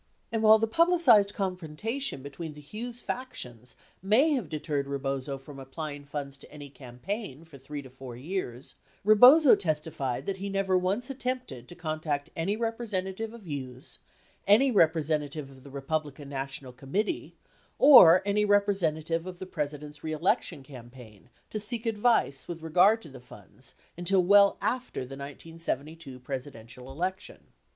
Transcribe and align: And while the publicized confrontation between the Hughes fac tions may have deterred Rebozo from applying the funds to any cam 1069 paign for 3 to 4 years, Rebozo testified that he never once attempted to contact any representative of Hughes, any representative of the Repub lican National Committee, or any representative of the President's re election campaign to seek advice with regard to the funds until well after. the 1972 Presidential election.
And 0.31 0.41
while 0.41 0.57
the 0.57 0.65
publicized 0.65 1.35
confrontation 1.35 2.23
between 2.23 2.53
the 2.55 2.59
Hughes 2.59 3.01
fac 3.01 3.35
tions 3.35 3.75
may 4.01 4.31
have 4.31 4.49
deterred 4.49 4.87
Rebozo 4.87 5.37
from 5.37 5.59
applying 5.59 6.05
the 6.05 6.09
funds 6.09 6.39
to 6.39 6.51
any 6.51 6.71
cam 6.71 6.95
1069 6.95 7.37
paign 7.37 7.45
for 7.45 7.59
3 7.59 7.83
to 7.83 7.89
4 7.91 8.15
years, 8.17 8.73
Rebozo 9.03 9.55
testified 9.55 10.25
that 10.25 10.37
he 10.37 10.49
never 10.49 10.75
once 10.75 11.11
attempted 11.11 11.67
to 11.67 11.75
contact 11.75 12.31
any 12.35 12.55
representative 12.57 13.31
of 13.31 13.45
Hughes, 13.45 13.99
any 14.47 14.71
representative 14.71 15.51
of 15.51 15.61
the 15.63 15.69
Repub 15.69 16.05
lican 16.05 16.29
National 16.29 16.71
Committee, 16.73 17.35
or 17.77 18.23
any 18.25 18.43
representative 18.43 19.27
of 19.27 19.37
the 19.37 19.45
President's 19.45 20.03
re 20.03 20.13
election 20.13 20.63
campaign 20.63 21.29
to 21.51 21.59
seek 21.59 21.85
advice 21.85 22.47
with 22.47 22.63
regard 22.63 23.03
to 23.03 23.09
the 23.09 23.21
funds 23.21 23.75
until 23.95 24.23
well 24.23 24.57
after. 24.63 25.01
the 25.01 25.13
1972 25.15 26.17
Presidential 26.19 26.91
election. 26.91 27.43